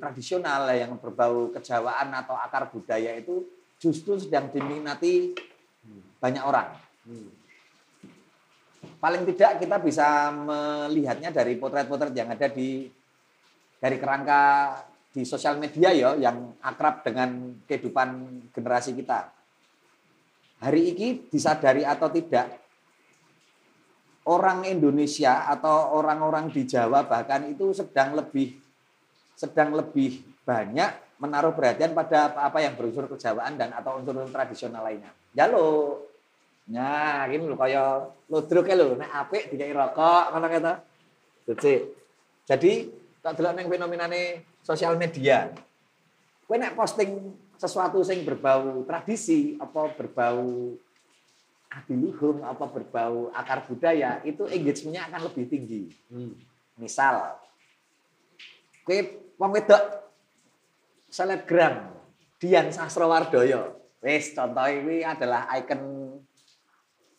tradisional, 0.00 0.72
yang 0.72 0.96
berbau 0.96 1.52
kejawaan 1.52 2.16
atau 2.16 2.32
akar 2.36 2.72
budaya 2.72 3.12
itu 3.20 3.44
justru 3.76 4.16
sedang 4.16 4.48
diminati 4.48 5.36
banyak 6.16 6.42
orang. 6.42 6.72
Hmm. 7.04 7.28
Paling 8.96 9.28
tidak 9.28 9.60
kita 9.60 9.76
bisa 9.84 10.32
melihatnya 10.32 11.28
dari 11.28 11.60
potret-potret 11.60 12.16
yang 12.16 12.32
ada 12.32 12.48
di 12.48 12.88
dari 13.76 13.96
kerangka 14.00 14.72
di 15.16 15.24
sosial 15.24 15.56
media 15.56 15.96
ya 15.96 16.12
yang 16.20 16.52
akrab 16.60 17.00
dengan 17.00 17.56
kehidupan 17.64 18.08
generasi 18.52 18.92
kita. 18.92 19.32
Hari 20.60 20.92
ini 20.92 21.24
disadari 21.32 21.88
atau 21.88 22.12
tidak 22.12 22.60
orang 24.28 24.68
Indonesia 24.68 25.48
atau 25.48 25.96
orang-orang 25.96 26.52
di 26.52 26.68
Jawa 26.68 27.08
bahkan 27.08 27.48
itu 27.48 27.72
sedang 27.72 28.12
lebih 28.12 28.60
sedang 29.32 29.72
lebih 29.72 30.20
banyak 30.44 31.16
menaruh 31.16 31.56
perhatian 31.56 31.96
pada 31.96 32.28
apa-apa 32.28 32.60
yang 32.60 32.76
berunsur 32.76 33.08
kejawaan 33.08 33.56
dan 33.56 33.72
atau 33.72 33.96
unsur-unsur 33.96 34.36
tradisional 34.36 34.84
lainnya. 34.84 35.16
Ya 35.32 35.48
lo. 35.48 36.04
Nah, 36.66 37.24
ini 37.30 37.40
lho 37.40 37.56
kaya 37.56 38.04
ludruk 38.28 38.68
lho 38.68 39.00
nek 39.00 39.10
apik 39.24 39.48
dikai 39.48 39.72
rokok 39.72 40.24
ngono 40.36 40.46
kata. 40.52 40.72
Jadi 42.44 42.72
tak 43.24 43.32
delok 43.38 43.52
ning 43.56 43.66
fenomenane 43.72 44.22
sosial 44.66 44.98
media. 44.98 45.54
Kowe 46.42 46.58
nek 46.58 46.74
posting 46.74 47.30
sesuatu 47.54 48.02
sing 48.02 48.26
berbau 48.26 48.82
tradisi 48.82 49.54
apa 49.62 49.94
berbau 49.94 50.74
adiluhung 51.70 52.42
apa 52.42 52.66
berbau 52.66 53.30
akar 53.30 53.62
budaya 53.70 54.18
itu 54.26 54.42
engagementnya 54.50 55.06
akan 55.06 55.20
lebih 55.30 55.44
tinggi. 55.46 55.82
Hmm. 56.10 56.34
Misal, 56.76 57.38
kue 58.82 59.30
wong 59.38 59.54
wedok 59.54 59.80
selebgram 61.08 61.94
Dian 62.36 62.68
Sastrowardoyo. 62.74 63.78
Wis 64.04 64.36
contoh 64.36 64.68
ini 64.68 65.00
adalah 65.00 65.48
ikon 65.56 65.80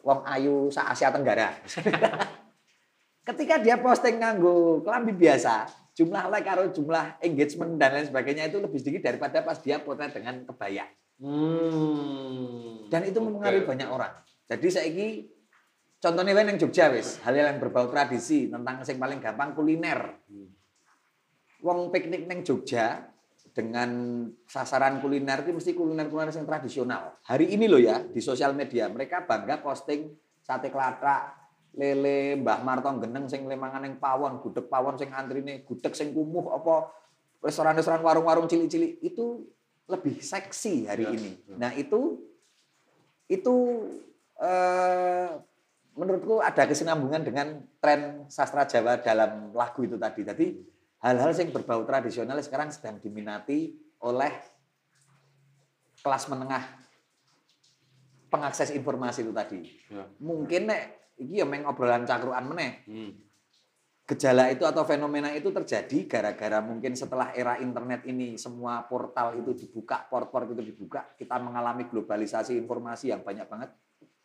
wong 0.06 0.20
ayu 0.30 0.70
sa 0.70 0.94
Asia 0.94 1.10
Tenggara. 1.10 1.58
Ketika 3.28 3.60
dia 3.60 3.76
posting 3.82 4.22
nganggo 4.22 4.86
kelambi 4.86 5.12
biasa, 5.12 5.68
jumlah 5.98 6.30
like 6.30 6.46
karo 6.46 6.70
jumlah 6.70 7.18
engagement 7.26 7.82
dan 7.82 7.98
lain 7.98 8.06
sebagainya 8.06 8.54
itu 8.54 8.62
lebih 8.62 8.78
sedikit 8.78 9.10
daripada 9.10 9.42
pas 9.42 9.58
dia 9.58 9.82
potret 9.82 10.14
dengan 10.14 10.46
kebaya. 10.46 10.86
Hmm. 11.18 12.86
Dan 12.86 13.02
itu 13.10 13.18
mempengaruhi 13.18 13.66
banyak 13.66 13.90
orang. 13.90 14.14
Jadi 14.46 14.68
saya 14.70 14.86
ini 14.86 15.26
contohnya 15.98 16.38
yang 16.38 16.62
Jogja 16.62 16.94
wis, 16.94 17.18
hal-hal 17.26 17.50
yang 17.50 17.58
berbau 17.58 17.90
tradisi 17.90 18.46
tentang 18.46 18.86
yang 18.86 19.00
paling 19.02 19.18
gampang 19.18 19.58
kuliner. 19.58 20.22
Hmm. 20.30 20.54
Wong 21.66 21.90
piknik 21.90 22.30
neng 22.30 22.46
Jogja 22.46 23.10
dengan 23.58 24.22
sasaran 24.46 25.02
kuliner 25.02 25.42
itu 25.42 25.58
mesti 25.58 25.74
kuliner-kuliner 25.74 26.30
yang 26.30 26.46
tradisional. 26.46 27.18
Hari 27.26 27.58
ini 27.58 27.66
loh 27.66 27.82
ya 27.82 28.06
di 28.06 28.22
sosial 28.22 28.54
media 28.54 28.86
mereka 28.86 29.26
bangga 29.26 29.66
posting 29.66 30.14
sate 30.46 30.70
kelathak, 30.70 31.47
lele, 31.76 32.40
Mbah 32.40 32.64
Martong 32.64 33.04
geneng 33.04 33.26
sing 33.28 33.44
lemangan 33.50 33.84
yang 33.84 33.98
pawon, 34.00 34.40
gudeg 34.40 34.70
pawon 34.72 34.96
sing 34.96 35.12
antrine, 35.12 35.66
gudeg 35.68 35.94
sing 35.94 36.16
kumuh 36.16 36.54
apa 36.56 36.90
restoran-restoran 37.44 38.02
warung-warung 38.02 38.48
cilik-cilik 38.50 38.98
itu 39.04 39.46
lebih 39.88 40.20
seksi 40.20 40.90
hari 40.90 41.06
Ya, 41.08 41.12
ini. 41.16 41.32
ya. 41.48 41.56
Nah, 41.56 41.72
itu 41.78 42.22
itu 43.28 43.56
eh, 44.40 45.30
menurutku 45.98 46.40
ada 46.40 46.64
kesinambungan 46.70 47.24
dengan 47.26 47.48
tren 47.82 48.26
sastra 48.30 48.64
Jawa 48.70 49.02
dalam 49.02 49.52
lagu 49.52 49.82
itu 49.84 49.98
tadi. 49.98 50.22
Jadi 50.24 50.48
hal-hal 51.02 51.32
yang 51.34 51.50
berbau 51.54 51.82
tradisional 51.86 52.38
sekarang 52.42 52.70
sedang 52.70 53.02
diminati 53.02 53.74
oleh 54.06 54.34
kelas 56.02 56.30
menengah 56.30 56.64
pengakses 58.28 58.72
informasi 58.76 59.24
itu 59.24 59.34
tadi. 59.34 59.60
Ya. 59.92 60.06
Mungkin 60.20 60.68
nek 60.70 61.16
iki 61.18 61.42
ya 61.42 61.46
meng 61.48 61.66
obrolan 61.66 62.06
cakruan 62.06 62.46
meneh. 62.48 62.84
Hmm. 62.86 63.12
Gejala 64.08 64.48
itu 64.48 64.64
atau 64.64 64.88
fenomena 64.88 65.36
itu 65.36 65.52
terjadi 65.52 66.08
gara-gara 66.08 66.64
mungkin 66.64 66.96
setelah 66.96 67.36
era 67.36 67.60
internet 67.60 68.08
ini 68.08 68.40
semua 68.40 68.88
portal 68.88 69.36
itu 69.36 69.52
dibuka, 69.52 70.08
port-port 70.08 70.48
itu 70.48 70.64
dibuka, 70.64 71.12
kita 71.20 71.36
mengalami 71.44 71.92
globalisasi 71.92 72.56
informasi 72.56 73.12
yang 73.12 73.20
banyak 73.20 73.52
banget. 73.52 73.76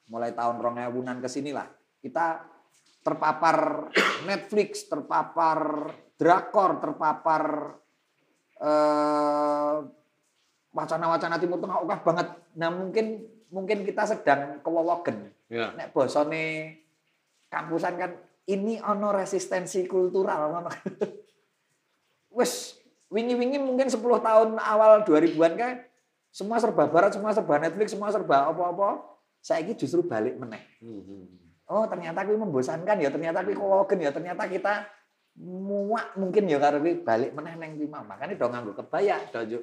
Mulai 0.07 0.39
tahun 0.39 0.63
rongewunan 0.63 1.19
ke 1.19 1.27
sini 1.27 1.51
lah. 1.51 1.67
Kita 1.99 2.47
terpapar 3.03 3.91
Netflix, 4.31 4.87
terpapar 4.87 5.91
drakor, 6.15 6.79
terpapar 6.79 7.43
eh, 8.63 9.77
wacana-wacana 10.73 11.37
Timur 11.43 11.59
Tengah 11.59 11.79
oke 11.83 11.97
banget. 12.07 12.29
Nah 12.55 12.71
mungkin 12.71 13.32
mungkin 13.53 13.85
kita 13.85 14.09
sedang 14.09 14.59
kewowogen. 14.65 15.29
Ya. 15.53 15.77
Nek 15.77 15.93
bosone 15.93 16.75
kampusan 17.53 17.95
kan 18.01 18.11
ini 18.49 18.81
ono 18.81 19.13
resistensi 19.13 19.85
kultural 19.85 20.51
ngono. 20.57 20.71
Wes 22.41 22.81
wingi-wingi 23.13 23.61
mungkin 23.61 23.93
10 23.93 24.01
tahun 24.01 24.49
awal 24.57 25.05
2000-an 25.05 25.53
kan 25.61 25.85
semua 26.33 26.57
serba 26.57 26.89
barat, 26.89 27.13
semua 27.13 27.37
serba 27.37 27.61
Netflix, 27.61 27.93
semua 27.93 28.09
serba 28.09 28.49
apa-apa. 28.49 29.05
Saiki 29.45 29.77
justru 29.77 30.01
balik 30.01 30.41
meneh. 30.41 30.65
Hmm. 30.81 31.29
Oh, 31.69 31.85
ternyata 31.85 32.25
kuwi 32.25 32.41
membosankan 32.41 32.97
ya, 33.05 33.13
ternyata 33.13 33.45
kuwi 33.45 33.53
ya, 34.01 34.11
ternyata 34.11 34.49
kita 34.49 34.89
muak 35.37 36.17
mungkin 36.17 36.49
ya 36.49 36.57
karo 36.57 36.81
balik 36.81 37.37
meneh 37.37 37.53
neng 37.61 37.77
kuwi 37.77 37.85
mau. 37.85 38.01
Makane 38.01 38.41
do 38.41 38.49
nganggo 38.49 38.73
kebaya, 38.73 39.21
do 39.29 39.45
njuk 39.45 39.63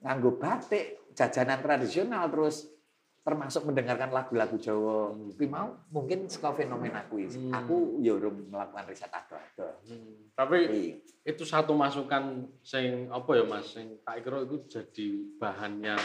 nganggo 0.00 0.30
batik, 0.40 1.12
jajanan 1.12 1.60
tradisional 1.60 2.32
terus 2.32 2.79
termasuk 3.20 3.68
mendengarkan 3.68 4.10
lagu-lagu 4.10 4.56
Jawa. 4.56 5.12
Hmm. 5.12 5.30
Kuwi 5.36 5.48
mau 5.48 5.76
mungkin 5.92 6.24
saka 6.26 6.56
fenomena 6.56 7.04
kuwi. 7.12 7.28
Hmm. 7.28 7.52
Aku 7.52 8.00
ya 8.00 8.16
melakukan 8.20 8.84
riset 8.88 9.12
ado-ado. 9.12 9.80
Hmm. 9.84 10.32
Tapi 10.32 10.58
Kuwi. 10.66 10.84
itu 11.28 11.42
satu 11.44 11.76
masukan 11.76 12.48
sing 12.64 13.12
apa 13.12 13.30
ya 13.36 13.44
Mas 13.44 13.76
sing 13.76 14.00
tak 14.00 14.24
kira 14.24 14.44
itu 14.44 14.56
jadi 14.66 15.08
bahan 15.36 15.72
yang 15.84 16.04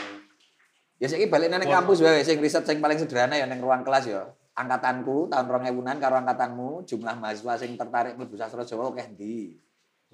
Ya 0.96 1.12
saiki 1.12 1.28
balik 1.28 1.52
nang 1.52 1.60
kampus 1.60 2.00
wae 2.00 2.24
sing 2.24 2.40
riset 2.40 2.64
sing 2.64 2.80
paling 2.80 2.96
sederhana 2.96 3.36
ya 3.36 3.48
nang 3.48 3.60
ruang 3.60 3.84
kelas 3.84 4.08
ya. 4.08 4.24
Angkatanku 4.56 5.28
tahun 5.28 5.52
2000-an 5.52 6.00
karo 6.00 6.16
angkatanmu 6.24 6.88
jumlah 6.88 7.20
mahasiswa 7.20 7.60
sing 7.60 7.76
tertarik 7.76 8.16
mlebu 8.16 8.40
sastra 8.40 8.64
Jawa 8.64 8.96
akeh 8.96 9.12
ndi? 9.12 9.60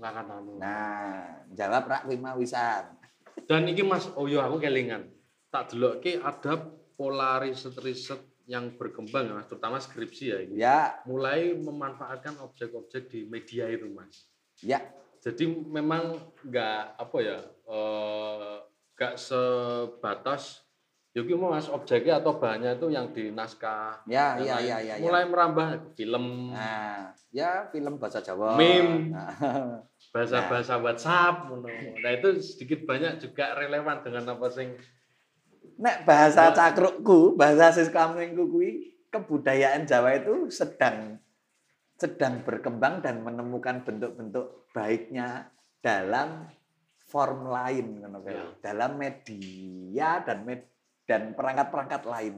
ngangkat 0.02 0.28
anu. 0.34 0.58
Nah, 0.58 1.46
jawab 1.54 1.86
rak 1.86 2.10
kuwi 2.10 2.18
wisan. 2.18 2.98
Dan 3.46 3.70
iki 3.70 3.86
Mas, 3.86 4.10
oh 4.18 4.26
iya 4.26 4.50
aku 4.50 4.58
kelingan. 4.58 5.14
Tak 5.54 5.76
delokke 5.76 6.18
ada 6.18 6.81
pola 7.02 7.42
riset-riset 7.42 8.22
yang 8.46 8.78
berkembang 8.78 9.26
ya 9.26 9.34
Mas, 9.34 9.50
terutama 9.50 9.82
skripsi 9.82 10.24
ya 10.30 10.38
ini. 10.38 10.54
Ya, 10.54 11.02
Mulai 11.10 11.58
memanfaatkan 11.58 12.38
objek-objek 12.38 13.10
di 13.10 13.26
media 13.26 13.66
itu 13.66 13.90
Mas. 13.90 14.30
ya, 14.62 14.78
Jadi 15.18 15.50
memang 15.50 16.22
nggak 16.46 17.02
apa 17.02 17.18
ya, 17.18 17.42
eh, 17.66 18.56
nggak 18.94 19.14
sebatas 19.18 20.62
Yuki 21.12 21.36
mau 21.36 21.52
mas 21.52 21.68
objeknya 21.68 22.24
atau 22.24 22.40
bahannya 22.40 22.80
itu 22.80 22.88
yang 22.88 23.12
di 23.12 23.36
naskah. 23.36 24.00
ya, 24.08 24.40
ya, 24.40 24.64
ya, 24.64 24.80
ya, 24.80 24.96
ya. 24.96 25.04
Mulai 25.04 25.28
merambah 25.28 25.66
ke 25.84 26.00
film, 26.00 26.56
Nah, 26.56 27.12
ya 27.36 27.68
film 27.68 28.00
bahasa 28.00 28.24
Jawa. 28.24 28.56
Meme. 28.56 29.12
Nah, 29.12 29.84
bahasa-bahasa 30.16 30.80
WhatsApp, 30.80 31.52
ngono. 31.52 31.68
Nah 32.00 32.12
itu 32.16 32.40
sedikit 32.40 32.88
banyak 32.88 33.20
juga 33.20 33.60
relevan 33.60 34.00
dengan 34.08 34.40
apa 34.40 34.48
sing 34.56 34.72
Nek 35.82 36.06
bahasa 36.06 36.54
cakrukku, 36.54 37.34
bahasa 37.34 37.74
siskamlingku 37.74 38.50
kuwi 38.50 38.70
kebudayaan 39.10 39.86
Jawa 39.86 40.18
itu 40.18 40.50
sedang 40.50 41.18
sedang 41.98 42.42
berkembang 42.42 43.02
dan 43.02 43.22
menemukan 43.22 43.86
bentuk-bentuk 43.86 44.70
baiknya 44.74 45.54
dalam 45.82 46.50
form 47.06 47.46
lain. 47.46 48.02
Ya. 48.02 48.46
dalam 48.64 48.98
media 48.98 50.24
dan 50.24 50.46
med- 50.46 50.70
dan 51.06 51.34
perangkat-perangkat 51.34 52.02
lain. 52.08 52.34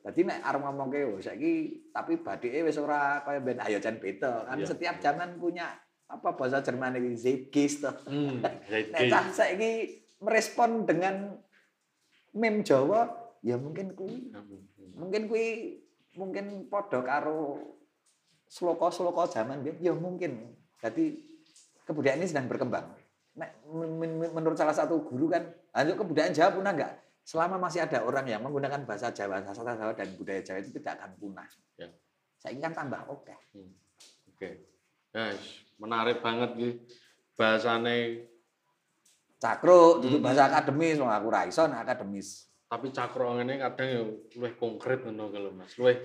Jadi 0.00 0.24
nek 0.24 0.40
arep 0.40 0.64
ngomongke 0.64 1.04
oh 1.04 1.20
saiki 1.20 1.52
tapi 1.92 2.24
badike 2.24 2.64
wis 2.64 2.80
ora 2.80 3.20
kaya 3.20 3.44
ben 3.44 3.60
ayo 3.60 3.76
jan 3.76 4.00
beda. 4.00 4.48
Kan 4.48 4.56
Iya, 4.56 4.66
setiap 4.66 4.96
zaman 4.96 5.36
punya 5.36 5.76
apa 6.08 6.32
bahasa 6.32 6.64
Jerman 6.64 6.96
iki 6.96 7.12
Zeitgeist 7.14 7.84
toh. 7.84 7.92
Hmm, 8.08 8.40
Nek 8.42 8.64
Zeitgeist. 8.64 9.12
cah 9.12 9.24
saiki 9.28 9.72
merespon 10.24 10.88
dengan 10.88 11.36
meme 12.36 12.62
Jawa 12.62 13.10
ya 13.40 13.56
mungkin 13.56 13.96
kuwi 13.96 14.30
mungkin 14.94 15.26
kuwi 15.26 15.46
mungkin 16.14 16.66
padha 16.68 17.00
karo 17.00 17.58
sloka-sloka 18.50 19.30
zaman 19.30 19.62
biyen 19.62 19.78
ya 19.78 19.94
mungkin. 19.94 20.58
Jadi 20.82 21.22
kebudayaan 21.86 22.18
ini 22.18 22.26
sedang 22.26 22.50
berkembang. 22.50 22.90
Menurut 24.34 24.58
salah 24.58 24.74
satu 24.74 25.06
guru 25.06 25.30
kan, 25.30 25.46
untuk 25.86 26.02
kebudayaan 26.04 26.34
Jawa 26.34 26.50
punah 26.58 26.74
enggak? 26.74 26.92
Selama 27.22 27.62
masih 27.62 27.86
ada 27.86 28.02
orang 28.02 28.26
yang 28.26 28.42
menggunakan 28.42 28.82
bahasa 28.82 29.14
Jawa, 29.14 29.46
sastra 29.46 29.78
Jawa 29.78 29.94
dan 29.94 30.10
budaya 30.18 30.42
Jawa 30.42 30.58
itu 30.58 30.74
tidak 30.74 30.98
akan 30.98 31.10
punah. 31.14 31.46
Ya. 31.78 31.88
Saya 32.42 32.58
kan 32.58 32.74
tambah 32.74 33.00
oke. 33.06 33.34
Hmm. 33.54 33.70
Oke. 34.34 34.66
Guys, 35.14 35.62
menarik 35.78 36.18
banget 36.18 36.50
iki 36.58 36.70
bahasane 37.38 38.26
Cakro, 39.40 40.04
duduk 40.04 40.20
Hmm. 40.20 40.26
bahasa 40.28 40.52
akademis, 40.52 41.00
wong 41.00 41.08
aku 41.08 41.26
ra 41.32 41.48
iso 41.48 41.64
akademis. 41.64 42.46
tapi 42.70 42.94
cakro 42.94 43.34
ngene 43.34 43.58
kadang 43.58 43.88
ya 43.90 44.02
luwih 44.38 44.54
konkret 44.54 45.02
ngono 45.02 45.26
kalau 45.34 45.50
Mas. 45.50 45.74
Luwih 45.74 45.98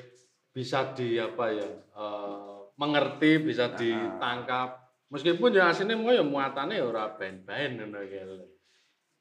bisa 0.49 0.97
di 0.97 1.13
apa 1.21 1.53
ya 1.53 1.67
eh, 1.93 2.57
mengerti, 2.73 3.37
bisa 3.37 3.69
Nah. 3.69 3.77
ditangkap. 3.77 4.69
Meskipun 5.13 5.53
ya 5.53 5.69
aslinya 5.69 5.93
mau 5.93 6.09
ya 6.09 6.25
muatannya 6.25 6.81
ya 6.81 6.85
ora 6.89 7.13
ben-ben 7.13 7.77
ngono. 7.77 8.01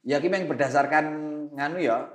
Ya 0.08 0.24
ki 0.24 0.32
yang 0.32 0.48
berdasarkan 0.48 1.04
nganu 1.52 1.84
ya 1.84 2.08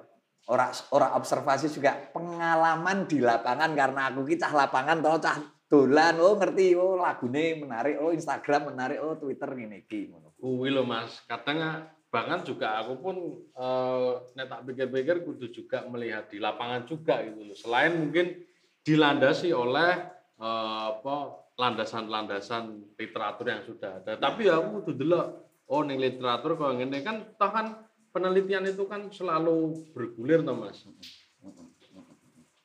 ora 0.49 0.73
ora 0.89 1.13
observasi 1.13 1.69
juga 1.69 2.09
pengalaman 2.09 3.05
di 3.05 3.21
lapangan 3.21 3.77
karena 3.77 4.09
aku 4.09 4.25
ki 4.25 4.41
cah 4.41 4.49
lapangan 4.49 4.97
toh 4.97 5.21
cah 5.21 5.37
dolan 5.69 6.17
oh 6.17 6.33
ngerti 6.33 6.73
oh 6.73 6.97
lagune 6.97 7.61
menarik 7.61 8.01
oh 8.01 8.09
Instagram 8.09 8.73
menarik 8.73 8.97
oh 9.05 9.15
Twitter 9.21 9.53
ngene 9.53 9.85
iki 9.85 10.09
ngono. 10.09 10.33
Kuwi 10.41 10.73
lho 10.73 10.81
Mas, 10.81 11.21
kadang 11.29 11.85
bahkan 12.09 12.41
juga 12.41 12.81
aku 12.81 12.93
pun 12.97 13.15
eh 13.53 14.11
nek 14.33 14.49
tak 14.49 14.61
pikir-pikir 14.65 15.21
kudu 15.21 15.53
juga 15.53 15.85
melihat 15.85 16.25
di 16.25 16.41
lapangan 16.41 16.89
juga 16.89 17.21
gitu 17.21 17.45
loh. 17.45 17.53
Selain 17.53 17.93
mungkin 17.93 18.33
dilandasi 18.81 19.53
oleh 19.53 20.09
eh, 20.41 20.83
apa 20.97 21.37
landasan-landasan 21.53 22.97
literatur 22.97 23.45
yang 23.45 23.61
sudah 23.61 24.01
ada. 24.01 24.17
Tapi 24.17 24.49
ya 24.49 24.57
aku 24.57 24.81
kudu 24.81 25.05
delok 25.05 25.25
oh 25.69 25.85
ning 25.85 26.01
literatur 26.01 26.57
kok 26.57 26.81
ngene 26.81 27.05
kan 27.05 27.29
toh 27.37 27.51
kan 27.53 27.85
penelitian 28.09 28.65
itu 28.65 28.89
kan 28.89 29.13
selalu 29.13 29.85
bergulir 29.93 30.41
toh 30.41 30.57
Mas. 30.57 30.81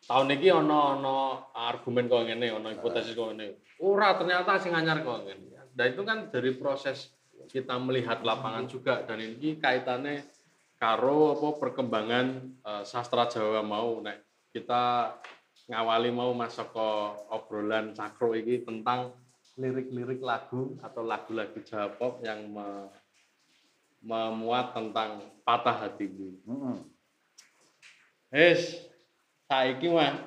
Tahun 0.05 0.29
ini 0.37 0.49
ono 0.53 1.01
ono 1.01 1.17
argumen 1.57 2.05
kok 2.07 2.29
ngene, 2.29 2.53
ono 2.53 2.69
hipotesis 2.69 3.17
kok 3.17 3.33
ngene. 3.33 3.47
Ora 3.81 4.13
ternyata 4.21 4.61
sing 4.61 4.77
anyar 4.77 5.01
kok 5.01 5.25
ngene. 5.25 5.73
Nah 5.75 5.87
itu 5.89 6.03
kan 6.05 6.29
dari 6.29 6.53
proses 6.55 7.11
kita 7.49 7.77
melihat 7.81 8.21
lapangan 8.21 8.69
juga 8.69 9.05
dan 9.05 9.21
ini 9.21 9.57
kaitannya 9.59 10.25
karo 10.77 11.37
apa 11.37 11.49
perkembangan 11.61 12.27
eh, 12.63 12.85
sastra 12.85 13.27
Jawa 13.29 13.65
mau 13.65 14.01
nek 14.05 14.21
kita 14.53 15.17
ngawali 15.69 16.13
mau 16.13 16.31
masuk 16.37 16.77
ke 16.77 16.89
obrolan 17.33 17.97
cakro 17.97 18.37
ini 18.37 18.61
tentang 18.61 19.17
lirik-lirik 19.57 20.21
lagu 20.21 20.77
atau 20.83 21.03
lagu-lagu 21.07 21.57
Jawa 21.65 21.89
pop 21.95 22.21
yang 22.21 22.45
me- 22.53 22.91
memuat 24.05 24.77
tentang 24.77 25.25
patah 25.49 25.89
hati 25.89 26.13
ini. 26.13 26.37
Heeh. 26.45 26.77
Wis, 28.35 28.85
saiki 29.55 29.87
mah 29.87 30.19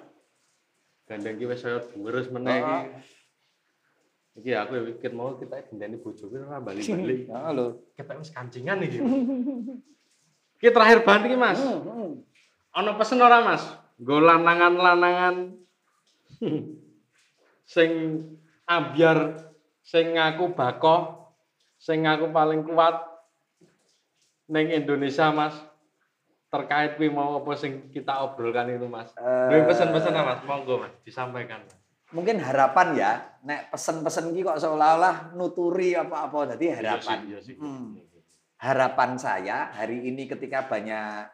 gandeng 1.07 1.35
iki 1.35 1.45
wis 1.47 1.59
saya 1.63 1.83
deres 1.83 2.27
meneh 2.31 2.63
iki. 2.63 2.77
Iki 4.37 4.51
aku 4.53 4.71
ya 4.77 4.81
mikir 4.85 5.11
mau 5.17 5.33
kita 5.35 5.65
gendani 5.67 5.97
bojoku 5.97 6.35
ora 6.37 6.61
bali-bali. 6.63 7.25
Ya 7.31 7.51
lho. 7.51 7.89
Kita 7.97 8.15
wis 8.15 8.31
kancingan 8.31 8.83
iki. 8.85 9.01
Iki 10.61 10.69
terakhir 10.71 11.01
banget 11.03 11.31
iki, 11.31 11.37
Mas. 11.39 11.57
Heeh. 11.57 12.09
Ana 12.75 12.93
pesen 12.99 13.23
ora, 13.23 13.41
Mas? 13.41 13.65
Nggo 13.97 14.21
lanangan-lanangan 14.21 15.57
sing 17.73 17.91
ambyar, 18.69 19.41
sing 19.81 20.13
ngaku 20.13 20.53
bakoh, 20.53 21.33
sing 21.81 22.05
ngaku 22.05 22.29
paling 22.29 22.61
kuat 22.61 23.01
ning 24.45 24.69
Indonesia, 24.69 25.33
Mas. 25.33 25.57
Terkait 26.57 26.97
kuwi 26.97 27.13
mau 27.13 27.37
apa 27.37 27.53
sing 27.53 27.93
kita 27.93 28.25
obrolkan 28.25 28.65
itu, 28.73 28.89
Mas. 28.89 29.13
Eh, 29.13 29.47
Duwe 29.53 29.69
pesen-pesen 29.69 30.17
Mas, 30.17 30.41
monggo 30.41 30.81
Mas, 30.81 30.93
disampaikan. 31.05 31.61
Mungkin 32.09 32.41
harapan 32.41 32.87
ya, 32.97 33.11
nek 33.45 33.69
pesen-pesen 33.69 34.33
ki 34.33 34.41
kok 34.41 34.57
seolah-olah 34.57 35.37
nuturi 35.37 35.93
apa-apa 35.93 36.57
jadi 36.57 36.81
harapan. 36.81 37.17
Iya 37.29 37.39
sih, 37.43 37.53
iya 37.53 37.53
sih. 37.53 37.55
Hmm. 37.61 38.01
harapan 38.57 39.13
saya 39.21 39.69
hari 39.69 40.09
ini 40.09 40.25
ketika 40.25 40.65
banyak 40.65 41.29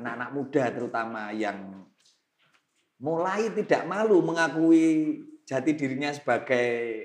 anak-anak 0.00 0.30
muda 0.32 0.64
terutama 0.72 1.28
yang 1.28 1.84
mulai 3.04 3.52
tidak 3.52 3.84
malu 3.84 4.24
mengakui 4.24 5.20
jati 5.44 5.76
dirinya 5.76 6.08
sebagai 6.08 7.04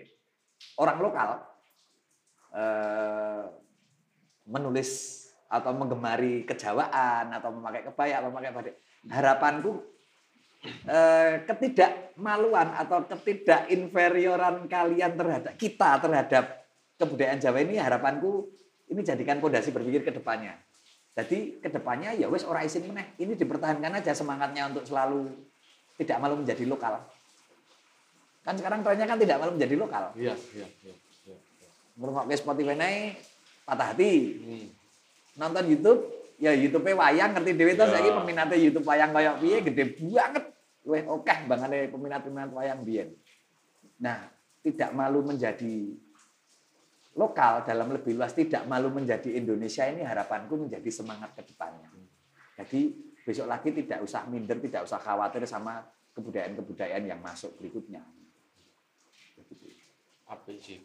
orang 0.79 0.97
lokal 1.03 1.29
eh, 2.55 3.43
menulis 4.47 4.89
atau 5.49 5.71
menggemari 5.73 6.45
kejawaan 6.45 7.33
atau 7.33 7.49
memakai 7.49 7.81
kebaya 7.89 8.21
atau 8.21 8.29
memakai 8.29 8.51
batik 8.53 8.75
harapanku 9.09 9.81
eh, 10.85 11.41
ketidakmaluan 11.49 12.77
atau 12.77 13.09
ketidakinferioran 13.09 14.69
kalian 14.69 15.17
terhadap 15.17 15.53
kita 15.57 15.97
terhadap 15.97 16.45
kebudayaan 17.01 17.41
Jawa 17.41 17.65
ini 17.65 17.81
harapanku 17.81 18.45
ini 18.93 19.01
jadikan 19.01 19.41
pondasi 19.41 19.73
berpikir 19.73 20.05
ke 20.05 20.11
depannya. 20.13 20.57
Jadi 21.17 21.61
ke 21.61 21.69
depannya 21.69 22.13
ya 22.15 22.29
wes 22.29 22.45
ora 22.45 22.65
isin 22.65 22.85
meneh. 22.85 23.17
Ini 23.17 23.33
dipertahankan 23.37 24.01
aja 24.01 24.13
semangatnya 24.13 24.69
untuk 24.69 24.85
selalu 24.85 25.29
tidak 25.97 26.17
malu 26.21 26.39
menjadi 26.39 26.63
lokal. 26.63 27.01
Kan 28.45 28.55
sekarang 28.55 28.81
trennya 28.81 29.05
kan 29.05 29.19
tidak 29.19 29.37
malu 29.41 29.57
menjadi 29.57 29.75
lokal. 29.75 30.03
Iya, 30.15 30.33
iya, 30.55 30.67
iya. 30.85 30.95
iya. 31.27 31.37
Ngrungokke 31.99 32.35
Spotify 32.39 32.75
naik 32.77 33.19
patah 33.67 33.93
hati. 33.93 34.13
Hmm. 34.41 34.67
Nonton 35.37 35.65
YouTube 35.69 36.01
ya 36.39 36.55
YouTube-e 36.55 36.95
wayang 36.95 37.35
ngerti 37.35 37.51
dhewe 37.53 37.73
to 37.75 37.83
Ya. 37.83 37.99
saiki 37.99 38.09
peminatnya 38.15 38.57
YouTube 38.57 38.87
wayang 38.87 39.11
koyo 39.11 39.31
piye 39.43 39.59
gede 39.61 39.83
banget. 39.99 40.45
Luwih 40.87 41.03
akeh 41.05 41.37
bangane 41.45 41.77
peminat-peminat 41.91 42.49
wayang 42.55 42.81
biyen. 42.87 43.11
Nah, 43.99 44.31
tidak 44.63 44.95
malu 44.95 45.21
menjadi 45.21 45.93
lokal 47.19 47.67
dalam 47.67 47.91
lebih 47.91 48.15
luas 48.15 48.31
tidak 48.31 48.63
malu 48.63 48.87
menjadi 48.87 49.35
Indonesia 49.35 49.83
ini 49.83 50.07
harapanku 50.07 50.55
menjadi 50.55 50.87
semangat 50.87 51.35
ke 51.35 51.43
depannya. 51.51 51.91
Jadi 52.55 52.95
besok 53.27 53.51
lagi 53.51 53.75
tidak 53.75 53.99
usah 54.03 54.23
minder, 54.31 54.55
tidak 54.63 54.87
usah 54.87 54.99
khawatir 55.03 55.43
sama 55.43 55.83
kebudayaan-kebudayaan 56.15 57.03
yang 57.03 57.19
masuk 57.19 57.55
berikutnya. 57.59 58.03
apa 60.29 60.53
sih 60.61 60.77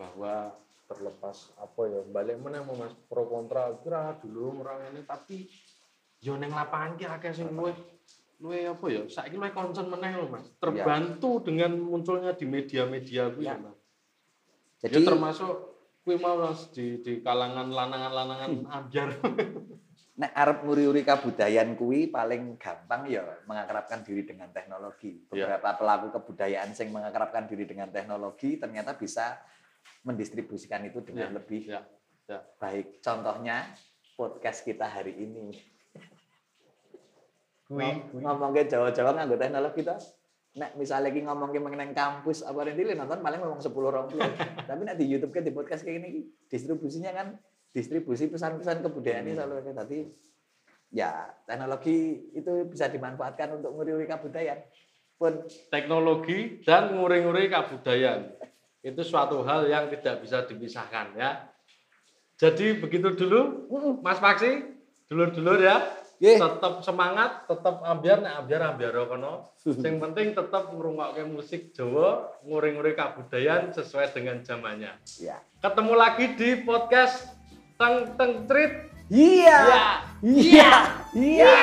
bahwa 0.00 0.48
terlepas 0.94 1.52
apa 1.58 1.80
ya 1.88 2.00
balik 2.08 2.38
mana 2.40 2.62
mau 2.62 2.76
mas 2.76 2.94
pro 3.08 3.26
kontra 3.26 3.72
kira 3.80 4.16
dulu 4.20 4.62
orang 4.62 4.92
ini 4.92 5.02
tapi 5.02 5.48
yo 6.22 6.38
neng 6.38 6.54
lapangan 6.54 6.94
ki 6.94 7.04
akeh 7.08 7.32
sing 7.34 7.50
luwe 7.50 7.74
luwe 8.38 8.68
apa 8.70 8.84
ya 8.86 9.02
saiki 9.08 9.36
luwe 9.36 9.50
concern 9.50 9.90
meneh 9.90 10.14
lho 10.14 10.28
mas 10.30 10.46
terbantu 10.60 11.42
dengan 11.42 11.74
munculnya 11.74 12.36
di 12.36 12.46
media-media 12.46 13.32
kuwi 13.32 13.48
Ya. 13.48 13.58
ya 13.58 13.64
mas 13.64 13.78
Jadi 14.82 14.98
ya 14.98 15.06
termasuk 15.08 15.54
kuwi 16.06 16.16
mau 16.18 16.38
mas 16.38 16.70
di 16.70 17.02
di 17.02 17.22
kalangan 17.24 17.70
lanangan-lanangan 17.70 18.52
ambyar 18.68 19.08
nek 20.12 20.32
arep 20.36 20.58
nguri-uri 20.62 21.02
kabudayaan 21.02 21.72
kuwi 21.74 22.12
paling 22.12 22.60
gampang 22.60 23.08
ya 23.08 23.24
mengakrabkan 23.48 24.04
diri 24.04 24.28
dengan 24.28 24.52
teknologi. 24.52 25.24
Ya. 25.32 25.48
Beberapa 25.48 25.72
pelaku 25.80 26.12
kebudayaan 26.14 26.70
yang 26.76 26.88
mengakrabkan 26.92 27.48
diri 27.48 27.64
dengan 27.64 27.88
teknologi 27.88 28.60
ternyata 28.60 28.92
bisa 28.94 29.40
mendistribusikan 30.02 30.82
itu 30.84 30.98
dengan 31.00 31.30
Ya, 31.30 31.36
lebih 31.38 31.62
ya, 31.64 31.80
ya. 32.26 32.38
baik. 32.58 32.98
Contohnya 33.00 33.70
podcast 34.14 34.62
kita 34.62 34.86
hari 34.86 35.14
ini. 35.16 35.54
kuwi 37.64 37.78
Ngom- 37.80 38.20
Ngomongnya 38.20 38.68
Jawa-Jawa 38.68 39.16
nganggo 39.16 39.36
teknologi 39.38 39.80
to. 39.80 39.96
Nek 40.52 40.76
misalnya 40.76 41.08
lagi 41.08 41.24
ngomongin 41.24 41.64
mengenai 41.64 41.96
kampus 41.96 42.44
apa 42.44 42.68
nanti 42.68 42.84
nonton 42.84 43.24
paling 43.24 43.40
ngomong 43.40 43.64
10 43.64 43.72
orang 43.88 44.04
Tapi 44.68 44.80
nek 44.84 45.00
di 45.00 45.08
YouTube 45.08 45.32
kan 45.32 45.40
di 45.40 45.48
podcast 45.48 45.80
kayak 45.80 45.96
gini 45.96 46.28
distribusinya 46.44 47.08
kan 47.08 47.26
distribusi 47.72 48.28
pesan-pesan 48.28 48.84
kebudayaan 48.84 49.24
ini 49.24 49.32
selalu 49.32 49.64
ada 49.64 49.72
tadi 49.80 50.04
ya 50.92 51.24
teknologi 51.48 52.28
itu 52.36 52.68
bisa 52.68 52.92
dimanfaatkan 52.92 53.56
untuk 53.56 53.72
nguri 53.72 54.04
kebudayaan 54.04 54.60
pun 55.16 55.40
teknologi 55.72 56.60
dan 56.68 57.00
nguri-nguri 57.00 57.48
kabudayaan 57.48 58.36
itu 58.82 59.00
suatu 59.06 59.46
hal 59.46 59.70
yang 59.70 59.86
tidak 59.94 60.20
bisa 60.26 60.42
dipisahkan 60.42 61.14
ya. 61.14 61.46
Jadi 62.34 62.82
begitu 62.82 63.14
dulu, 63.14 63.70
Mas 64.02 64.18
Paksi, 64.18 64.66
dulur-dulur 65.06 65.62
ya. 65.62 65.78
Yeah. 66.22 66.38
Tetap 66.38 66.86
semangat, 66.86 67.50
tetap 67.50 67.82
ambiar, 67.82 68.22
nek 68.22 68.46
ambiar 68.46 68.74
ambiar 68.74 68.94
rokono. 68.94 69.58
Yang 69.66 69.98
penting 70.06 70.38
tetap 70.38 70.70
ngrungokke 70.70 71.26
musik 71.26 71.74
Jawa, 71.74 72.30
nguring-nguring 72.46 72.94
kabudayan 72.94 73.74
sesuai 73.74 74.14
dengan 74.14 74.42
zamannya. 74.42 74.94
Yeah. 75.18 75.42
Ketemu 75.58 75.94
lagi 75.98 76.26
di 76.38 76.62
podcast 76.62 77.26
Teng 77.74 78.14
Teng 78.14 78.46
Trit. 78.46 78.90
Iya. 79.10 79.58
Ya. 79.66 79.86
Iya. 80.22 80.62
Ya. 80.62 80.70
Iya. 81.10 81.50
Iya. 81.50 81.54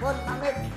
Pamit. 0.00 0.69